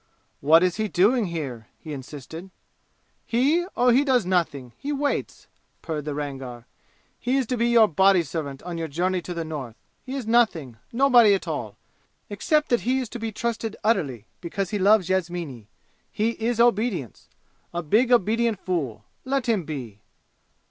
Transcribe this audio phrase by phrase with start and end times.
[0.39, 2.49] "What is he doing here?" he insisted.
[3.23, 3.67] "He?
[3.77, 4.73] Oh, he does nothing.
[4.79, 5.45] He waits,"
[5.83, 6.65] purred the Rangar.
[7.19, 9.75] "He is to be your body servant on your journey to the North.
[10.03, 11.77] He is nothing nobody at all!
[12.31, 15.67] except that he is to be trusted utterly because he loves Yasmini.
[16.11, 17.29] He is Obedience!
[17.71, 19.05] A big obedient fool!
[19.23, 20.01] Let him be!"